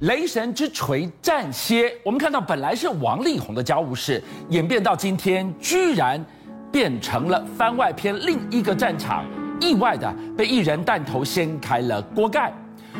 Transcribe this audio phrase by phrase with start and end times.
[0.00, 6.24] 雷神之锤战蝎，我们看到本来是王力宏的家务事，演变到今天居然
[6.70, 9.24] 变成了番外篇另一个战场，
[9.60, 12.52] 意外的被艺人弹头掀开了锅盖。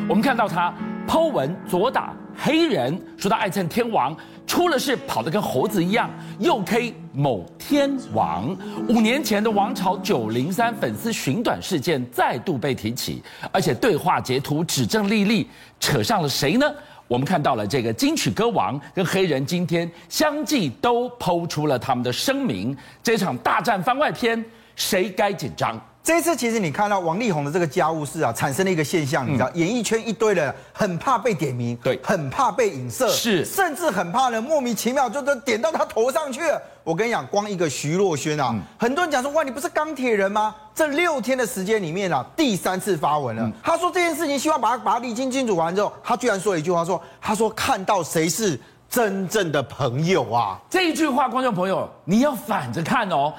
[0.09, 0.73] 我们看到他
[1.07, 4.13] Po 文左打黑人，说他爱蹭天王，
[4.45, 8.57] 出了事跑得跟猴子一样，又 K 某天王。
[8.87, 15.45] 五年前的王朝九零三粉丝寻短事件再度被提起，而且对话截图指证莉莉，
[15.81, 16.65] 扯上了谁呢？
[17.09, 24.43] 我们看到了这个金曲歌王跟黑人今天相继都抛出了他们的声明，这场大战番外篇，
[24.77, 25.77] 谁该紧张？
[26.01, 36.59] 这一次其实你看到王力宏的这个家务事啊，产生了一个现象，你知道，演艺圈一堆人很怕被点名，对，很怕被影射，是，甚至很怕呢莫名其妙就都点到他头上去了。
[36.83, 40.55] 我跟你讲，光一个徐若瑄啊，很多人讲说哇，你不是钢铁人吗？
[40.73, 43.51] 这六天的时间里面啊，第三次发文了。
[43.61, 50.59] 他说这件事情希望把它把它理清清楚完之后，他居然说了一句话说，他说看到谁是真正的朋友啊？
[50.69, 53.31] 这一句话，观众朋友你要反着看哦。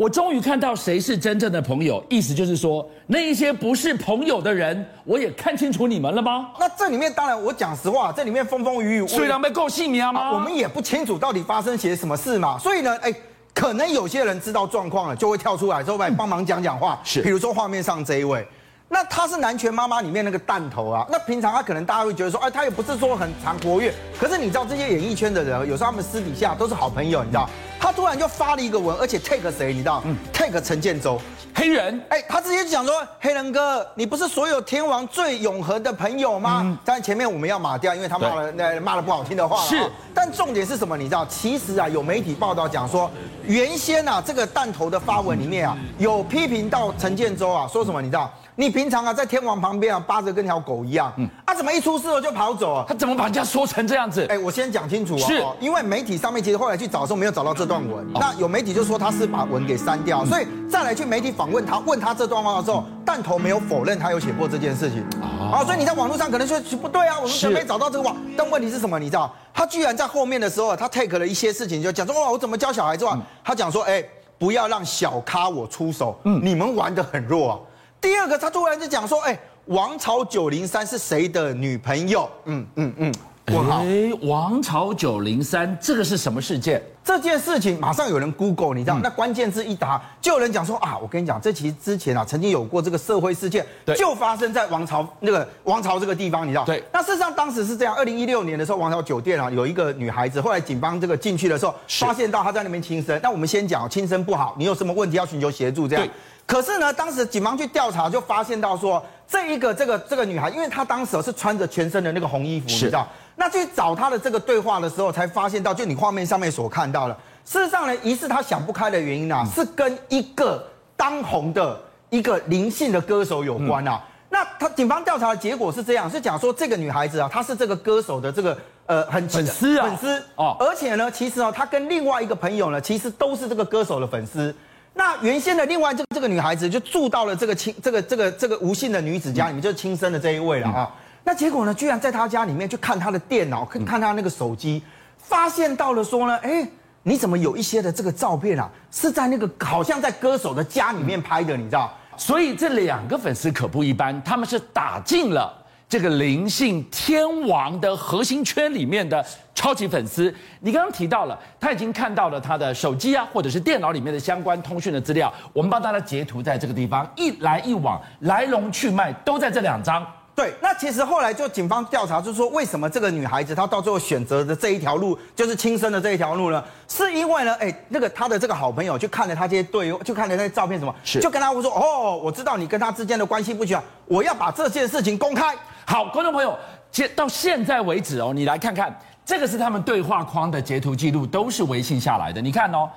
[0.00, 6.52] 我终于看到谁是真正的朋友，意思就是说，那一些不是朋友的人，我也看清楚你们了吗？
[6.58, 10.32] 那这里面当然，我讲实话，这里面风风雨雨，虽然被够细密吗？
[10.32, 12.56] 我们也不清楚到底发生些什么事嘛。
[12.56, 13.14] 所以呢，哎，
[13.52, 16.98] 可能有些人知道状况了，就会跳出来之后来帮忙讲讲话。
[17.04, 18.48] 是，比如说画面上这一位，
[18.88, 21.06] 那他是南拳妈妈里面那个弹头啊。
[21.10, 27.46] 那平常他可能大家会觉得说，哎，他也不是说很常活跃，可是你知道这些演艺圈的人，有时候他们私底下都是好朋友，你知道。
[27.90, 30.00] 他突然就发了一个文，而且 take 谁，你知道？
[30.04, 31.20] 嗯，take 陈建州，
[31.52, 32.00] 黑人。
[32.08, 39.60] 哎，他直接讲说：“黑人哥，你不是所有天王最永恒的朋友吗？”嗯，但前面我们要码掉，因为他骂了那骂了不好听的话。
[39.64, 39.90] 是。
[40.14, 40.96] 但重点是什么？
[40.96, 41.26] 你知道？
[41.26, 43.10] 其实啊，有媒体报道讲说，
[43.44, 48.00] 原先啊，这个弹头的发文里面啊，有批评到陈建州啊，说什么？
[48.00, 48.32] 你知道？
[48.60, 51.10] 你平常啊，在天王旁边啊，扒着跟条狗一样。
[51.16, 51.26] 嗯。
[51.46, 52.84] 啊怎么一出事了就跑走啊？
[52.86, 54.26] 他怎么把人家说成这样子？
[54.28, 55.26] 哎，我先讲清楚啊。
[55.26, 55.42] 是。
[55.58, 65.02] 因为媒体上面其实后来去找的时候没有找到这段文，那有媒体就说他是把文给删掉，所以再来去媒体访问他，问他这段话的时候，弹头没有否认他有写过这件事情。
[65.22, 68.98] 啊，所以你在网络上可能说不对啊，我们准备找到这个网，但问题是什么？
[68.98, 69.34] 你知道？
[69.54, 73.18] 他居然在后面的时候，他 take 了一些事情，就讲说哇，我怎么教小孩子啊？
[73.42, 74.04] 他讲说，哎，
[74.38, 77.58] 不要让小咖我出手，嗯，你们玩的很弱啊。
[78.00, 79.38] 第二个，他突然就讲说，哎。
[79.66, 82.28] 王朝九零三是谁的女朋友？
[82.46, 83.14] 嗯嗯嗯，
[83.52, 83.84] 问号。
[83.84, 86.82] 哎，王朝九零三这个是什么事件？
[87.04, 88.98] 这件事情马上有人 Google，你知道？
[88.98, 96.64] 嗯、那关键字一打，就有人讲说啊，我跟你讲，这其实之前啊曾经有过这个社会事件，对，就发生在王朝那个王朝这个地方，你知道？
[96.64, 96.82] 对。
[96.92, 103.20] 那事实上当时是这样，二零一六年的时候，王朝酒店啊有一个女孩子，后来警方这个进去的时候，发现到她在那边轻生。
[103.22, 106.08] 那我们先讲轻生不好，你有什么问题要寻求协助这样。
[106.50, 106.60] 对。
[106.60, 113.06] 可是呢，当时警方去调查，就发现到说，这一个这个这个女孩，因为她当时是穿着全身的那个红衣服，你知道？
[113.36, 120.62] 那去找她的这个对话的时候，才发现到，就你画面上面所看到的，事实上呢，疑似她想不开的原因啊，是跟一个
[120.96, 124.02] 当红的一个灵性的歌手有关啊。
[124.32, 128.56] 那他警方调查的结果是这样，是讲说这个女孩子啊，她是这个歌手的这个
[128.86, 134.54] 呃很粉丝啊，粉丝哦，而且呢，其实哦，她跟另外一个朋友呢，其实都是这个歌手的粉丝。
[135.00, 140.94] 那原先的另外这个这个女孩子就住到了这个亲这个这个这个吴姓的女子家里面，就是亲生的这一位了啊。
[141.24, 144.82] 那结果呢，居然在她家里面去看她的电脑，看看她那个手机，
[145.16, 146.68] 发现到了说呢，哎，
[147.02, 151.90] 你怎么有一些的这个照片啊，是在那个好像在歌手的家里面拍的，你知道？
[152.18, 155.50] 所以这两个粉丝可不一般，他们是打进了。
[155.90, 159.26] 这个灵性天王的核心圈里面的
[159.56, 165.34] 超级粉丝，你刚刚提到了，他已经看到了他的手机啊，或者是电脑里面的相关通讯的资料。
[165.52, 170.06] 我们帮大家截图在这个地方，一来一往，来龙去脉都在这两张。
[170.32, 176.62] 对，那其实后来就警方调查，就是说为什么这个女孩子她到最后选择的这一条路，就是轻生的这一条路呢？
[176.86, 185.52] 是因为呢，哎，那个她的这个好朋友去看了她这些队友，就看了那些照片什么，是就跟他说，哦，我知道你跟她之间的关系不全，我要把这件事情公开。
[185.90, 186.56] 好，观众朋友，
[186.92, 192.40] 截到现在为止哦，你来看看，这个是他们对话框的截图记录，都是微信下来的。
[192.40, 192.88] 你看哦，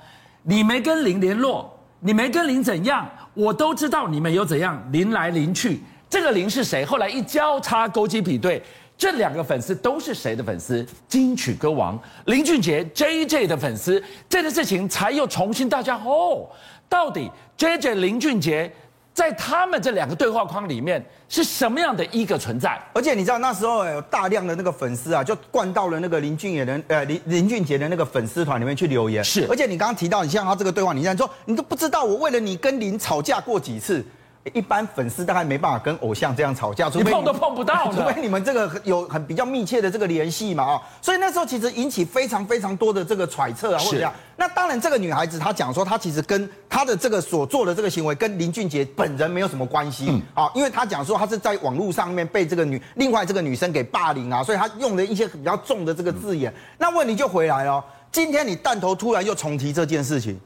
[0.44, 1.68] 你没跟林联络，
[1.98, 3.04] 你没跟林怎样，
[3.34, 6.84] 我都知道你们有怎样，林来林去，这个林是谁？
[6.84, 8.62] 后来一交叉勾稽比对，
[8.96, 10.86] 这两个粉丝都是谁的粉丝？
[11.08, 16.48] 金曲歌王林俊杰 JJ 的粉丝，这个事情才又重新大家哦，
[16.88, 18.72] 到底 JJ 林俊杰。
[19.14, 22.78] 在他们这两个对话框里面是什么样的一个存在？
[22.92, 29.22] 而且你知道那时候有大量的那个粉丝啊，就灌到了那个林俊杰的呃林林俊杰的那个粉丝团里面去留言。
[29.22, 34.04] 是，而且你刚刚提到，你像他这个对话，你现在说你都不知道我为了你跟林吵架过几次。
[34.52, 44.12] 一般粉丝大概没办法跟偶像这样吵架，除非你碰都碰不到， 除非你们这个有很比较密切的这个联系嘛啊，所以那时候其实引起非常非常多的这个揣测啊，或者这样。
[44.36, 56.52] 那当然，这个女孩子她讲说，她其实跟她的这个所做的这个行为跟林俊杰本人没有什么关系啊，因为她讲说她是在网络上面被这个女另外这个女生给霸凌啊，所以她用了一些比较重的这个字眼。
[56.76, 57.82] 那问题就回来了，
[58.12, 60.38] 今天你弹头突然又重提这件事情。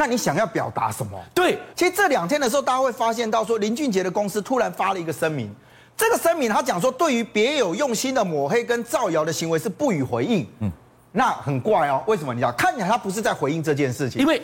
[0.00, 1.22] 那你想要表达什么？
[1.34, 5.54] 对，其实这两天的时候，大家会发现到说，林俊杰的公司突然发了一个声明。
[5.94, 10.46] 这个声明他讲说，对于别有用心的抹黑跟造谣的行为是不予回应。
[10.60, 10.72] 嗯，
[11.12, 12.32] 那很怪哦，为什么？
[12.32, 14.40] 你知道，看起来他不是在回应这件事情，因为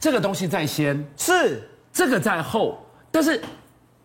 [0.00, 2.78] 这个东西在先，是这个在后，
[3.10, 3.42] 但是。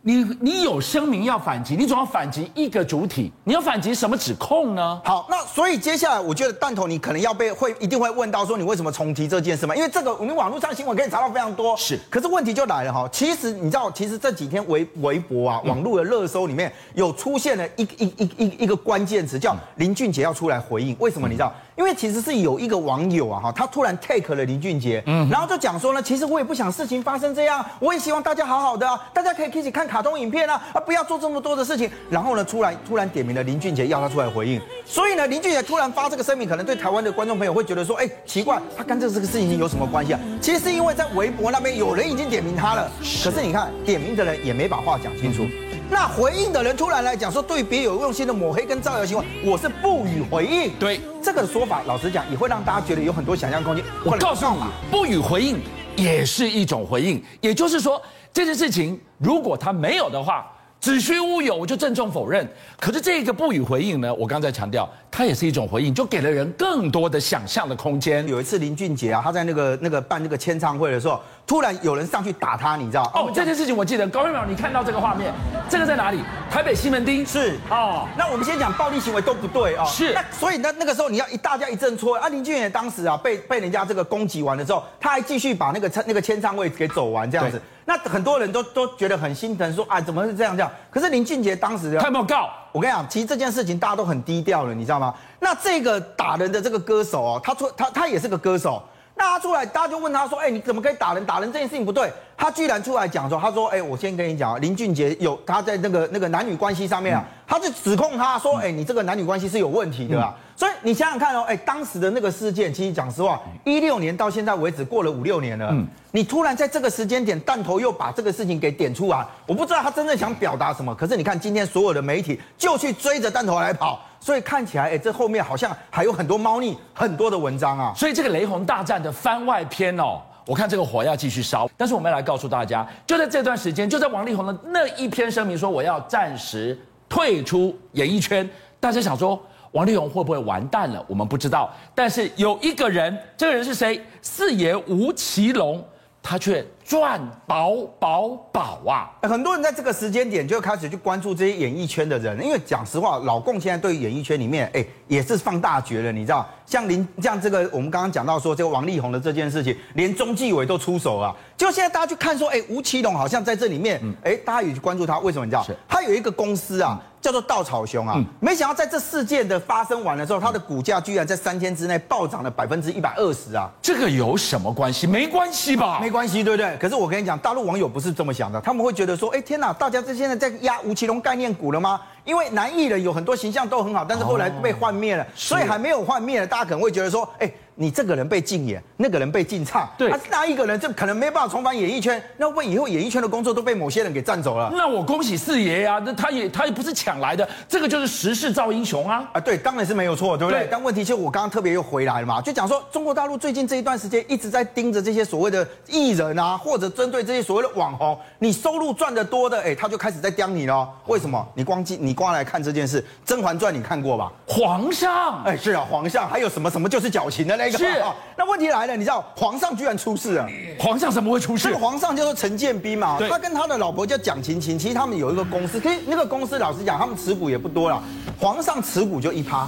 [0.01, 5.01] 你你有声明要反击，你总要反击一个主体，你要反击什么指控呢？
[5.03, 9.75] 好，那所以接下来我觉得弹头你可能要被会一定会问到说你为什么重提这件事嘛？
[9.75, 11.99] 因为这个我们网络上新闻可以查到非常多，是。
[12.09, 21.53] 可是问题就来了哈，其实你知道，其实这几天微微博啊，网络的热搜里面有出现了一一一一一个关键词叫林俊杰要出来回应，为什么你知道？
[21.75, 31.89] 因为其实是有一个网友啊哈，他突然 take 了林俊杰，嗯，然后就讲说呢，其实我也不想事情发生这样，我也希望大家好好的啊，大家可以一起看卡通影片啊，啊不要做这么多的事情。
[32.09, 34.61] 然后呢，突然突然点名了林俊杰，要他出来回应。
[34.85, 40.19] 所以呢，林俊杰突然发这个声明，可能对台湾的观众朋友会觉得说，哎，奇怪，他跟这个这个事情有什么关系啊？
[40.39, 42.89] 其实是因为在微博那边有人已经点名他了，
[43.23, 45.45] 可是你看点名的人也没把话讲清楚。
[45.91, 50.71] 那回应的人突然来讲说，对别有用心的抹黑跟造谣行为，我是不予回应。
[50.77, 53.83] 对这个说法，老实讲也会让大家觉得有很多想象空间。
[54.05, 55.59] 我告诉你，不予回应
[55.95, 57.19] 也是一种回应。
[57.41, 57.99] 也就是说，
[58.31, 60.45] 这件事情如果他没有的话，
[60.79, 62.47] 子虚乌有，我就郑重否认。
[62.79, 68.25] 可是这个不予回应呢，我刚才强调，它也是一种回应，就给了人更多的想象的空间。
[68.29, 71.19] 有一次林俊杰啊，他在那个那个办那个签唱会的时候。
[71.45, 73.11] 突然有人上去打他，你知道？
[73.15, 74.07] 哦，这件事情我记得。
[74.09, 75.33] 高瑞淼，你看到这个画面，
[75.67, 76.19] 这个在哪里？
[76.47, 77.25] 台北西门町。
[77.25, 78.07] 是哦。
[78.15, 79.83] 那我们先讲暴力行为都不对哦。
[79.87, 80.13] 是。
[80.13, 87.59] 那所以那那个时候你要一大家一阵搓啊，林俊杰当时啊被被人家这个攻击完了之后，他还继续把那个那个签唱会给走完这样子。
[87.89, 90.71] 那很多人都都觉得很心疼，说啊怎么是这样这样？
[90.91, 92.47] 可是林俊杰当时他有没有告？
[92.71, 95.11] 我跟你讲，其实这件事情大家都很低调了，你知道吗？
[95.39, 98.79] 那这个打人的这个歌手哦，他出他他也是个歌手。
[99.15, 101.25] 那他出来，大家就问他说：“哎，你怎么可以打人？
[101.25, 110.33] 打人这件事情不对。”他居然出来讲说：“他说，哎，我先跟你讲啊，林俊杰有他在那个那个男女关系上面啊，他就指控他说：，哎，你这个男女关系是有问题的啊。
[110.59, 115.73] 所以你想想看哦，哎，当时的那个事件，其实讲实话，一六年到现在为止过了五六年了，
[116.11, 120.93] 你突然在这个时间点弹头又把这个事情给点出来，我不知道他真正想表达什么。
[120.93, 127.93] 可是你看今天所有的媒体就去追着弹头来跑。”所以看起来，哎，这后面好像还有很多猫腻、很多的文章啊。
[127.95, 131.69] 所以这个雷洪大战的番外篇哦，我看这个火要继续烧。
[131.77, 136.77] 但是我们要来告诉大家，就在这段时间，就在王力宏的那一篇声明说我要暂时
[137.07, 138.47] 退出演艺圈，
[138.77, 139.41] 大家想说
[139.71, 141.03] 王力宏会不会完蛋了？
[141.07, 141.71] 我们不知道。
[141.93, 144.01] 但是有一个人，这个人是谁？
[144.21, 145.83] 四爷吴奇隆，
[146.21, 146.65] 他却。
[146.89, 149.13] 赚饱饱饱啊！
[149.21, 156.49] 很多人在这个时间点就开始去关注这些演艺圈的人，因为讲实话，老共现在对演艺圈里面，哎，也是放大绝了，你知道？
[156.65, 161.35] 像林像这个，我们刚刚讲到说这个王力宏的这件事情，连中纪委都出手了。
[161.55, 165.45] 就现在大家去看说，哎，吴奇隆好像在这里面，哎，大家也去关注他，为什么？
[165.45, 165.63] 你知道？
[165.87, 173.67] 他有一个公司啊，叫做稻草熊啊，没想到在这事件的发生完了之后，他的股价居然在三天之内暴涨了百分之一百二十啊！
[173.81, 175.07] 这个有什么关系？
[175.07, 175.99] 没关系吧？
[175.99, 176.77] 没关系，对不对？
[176.79, 181.99] 可是我跟你讲，大陆网友不是这么想的，他们会觉得说，哎，天哪，大家这现在在压吴奇隆概念股了吗？
[182.23, 187.51] 因为男艺人有很多形象都很好，但是后来被幻灭了，所以还没有幻灭了，大家可能会觉得说，哎。
[187.81, 194.69] 你这个人被禁演，那个人被禁唱，对，他那一个人就可能没办法重返演艺圈，那为以后演艺圈的工作都被某些人给占走了。
[194.75, 199.29] 那我恭喜四爷呀，那他也他也不是抢来的，这个就是时势造英雄啊！
[199.31, 200.63] 啊，对，当然是没有错，对不对？
[200.63, 210.85] 对，但问题就是我刚刚特别又回来了嘛，就讲说中国大陆最近这一段时间一直在盯着这些所谓的艺人啊，或者针对这些所谓的网红，你收入赚得多的，哎，他就开始在刁你了。
[211.05, 211.47] 为什么？
[211.55, 214.29] 你光记你光来看这件事，《甄嬛传》你看过吧？
[214.45, 218.15] 皇上，哎，是啊，皇上还有什么什么就是矫情的那个是啊。
[218.37, 220.47] 那问题来了，你知道皇上居然出事了？
[220.79, 221.67] 皇上怎么会出事？
[221.67, 228.01] 这个皇上叫做陈建斌嘛，他跟他的老婆叫蒋勤勤，其实他们有一个公司，其实那个公司老实讲，他们持股也不多了，
[228.39, 229.67] 皇上持股就一趴。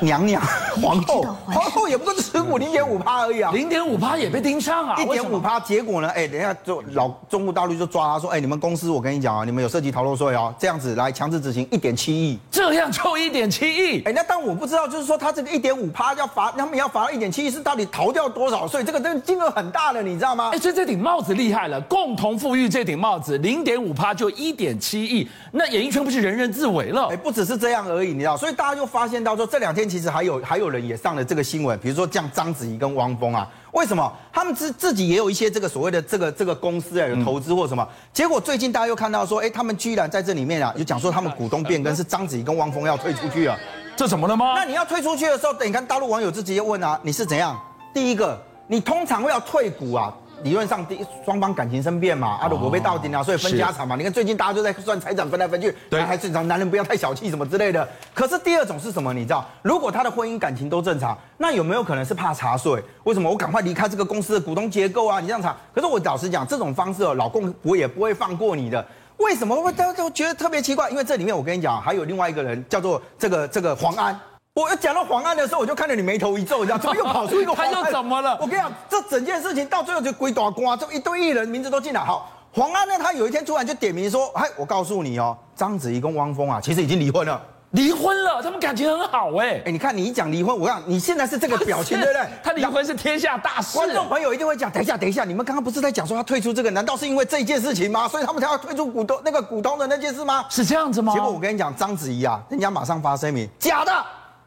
[0.00, 0.42] 娘娘
[0.82, 6.08] 皇后，皇后也不过是持股零点五趴而已啊，零点五趴也被盯上啊，一点五趴，结果呢？
[6.10, 18.84] 哎，等一下就老中国大陆就抓他说，哎，你们公司我跟你讲啊，你们有涉及逃漏税哦，这样子来强制执行一点七亿，这样就一点七亿，哎，那但我不知道，就是说他这个一点五趴要罚，他们要罚到一点七亿，是到底逃掉多少税？
[18.84, 20.50] 这个这个金额很大的，你知道吗？
[20.52, 27.06] 哎，所以这顶帽子厉害了，共同富裕这顶帽子零点五趴就一点七亿，那演艺圈不是人人自危了？
[27.06, 33.48] 哎，不只是这样而已，你知道，所以大家就发现到说这两天其实还有还有人也上了这个新闻，比如说像章子怡跟汪峰啊。
[33.72, 37.86] 为什么他们自自己也有一些这个所谓的这个这个公司啊，有投资或什么？
[38.12, 43.54] 结果最近大家又看到说，哎，他们居然在这里面啊，就讲说他们股东变更是章子怡跟汪峰要退出去啊，
[43.94, 44.54] 这怎么了吗？
[44.56, 47.54] 那你要退出去的时候，等你看大陆网友就直接问啊，你是怎样？
[47.92, 50.14] 第一个，你通常会要退股啊。
[50.42, 53.96] 理论上，第双方感情生变嘛，啊，如果被到顶了，所以分家产嘛。
[53.96, 57.88] 你看最近大家就在算财产分来分去，对，还正常，男人不要太小气什么之类的。
[58.14, 59.12] 可是第二种是什么？
[59.12, 62.82] 你知道，如果他的婚姻感情都正常，那有没有可能是怕查税？
[63.04, 65.20] 为什么我赶快离开这个公司的股东结构啊？
[65.20, 65.56] 你这样查？
[65.74, 68.84] 可是我老实讲，这种方式哦，老公我也不会放过你的。
[69.18, 70.90] 为什么会大家都觉得特别奇怪？
[70.90, 74.18] 因为这里面我跟你讲，还有另外一个人叫做这个这个黄安。
[74.56, 77.70] 我讲到黄安的时候，我就看到你眉头一皱，你知道怎么又跑出一个黄安？
[77.74, 78.38] 他又怎么了？
[78.40, 82.00] 我跟你讲，这整件事情到最后就鬼打瓜，这一堆艺人名字都进来。
[82.00, 87.38] 好，黄安呢，他有一天突然就点名说：“哎，我告诉你哦，章子怡跟汪峰啊，其实已经离婚了。
[87.72, 89.60] 离婚了，他们感情很好哎。
[89.66, 92.26] 哎，你看你一讲离婚，我讲你现在是这个表情，对不对？
[92.42, 93.76] 他离婚是天下大事。
[93.76, 96.70] 观众朋友一定会讲，等一下，等一下，你们刚刚不是在讲说他退出这个？
[96.70, 98.08] 难道是因为这一件事情吗？
[98.08, 100.46] 所以他们才要退出股东那个股东的那件事吗？
[100.48, 101.12] 是这样子吗？
[101.12, 103.92] 结果我跟你讲，章子怡啊，人家马上发声明，假的，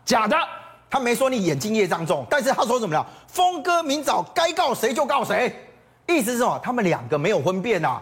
[0.09, 0.35] 假的。
[0.89, 3.05] 他没说你眼睛业障重，但是他说什么呢？
[3.27, 5.55] 峰哥明早该告谁就告谁，
[6.07, 6.59] 意思是什么？
[6.63, 8.01] 他们两个没有婚变啊，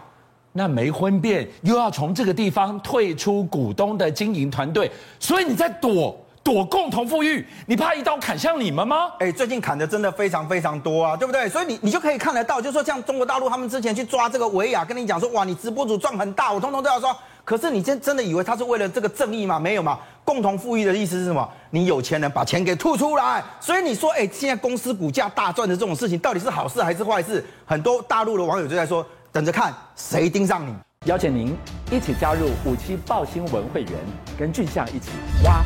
[0.54, 9.12] 那没婚变又要从这个地方退出股东的经营团队，所以你在躲躲共同富裕，你怕一刀砍向你们吗？
[9.20, 11.50] 哎，最近砍的真的非常非常多啊，对不对？
[11.50, 17.14] 所以你你就可以看得到，就是说像中国大陆他们之前去抓这个维亚，跟你讲说哇，你直播主赚很大，我通通都要说。
[17.44, 19.60] 可是你真真的以为他是为了这个正义吗？
[19.60, 20.00] 没有吗？
[20.28, 21.50] 共同富裕的意思是什么？
[21.70, 23.42] 你有钱人把钱给吐出来。
[23.62, 27.42] 所以你说，哎，现在公司股价大赚的这种事情，到底是好事还是坏事？
[27.66, 30.76] 很多大陆的网友就在说，等着看谁盯上你。
[31.06, 31.56] 邀请您
[31.90, 33.94] 一起加入五七报新闻会员，
[34.38, 35.12] 跟俊相一起
[35.46, 35.64] 挖。